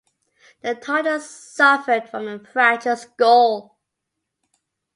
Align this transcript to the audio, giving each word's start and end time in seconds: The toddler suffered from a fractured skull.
The 0.61 0.73
toddler 0.73 1.19
suffered 1.19 2.09
from 2.09 2.27
a 2.27 2.39
fractured 2.39 2.97
skull. 2.97 3.77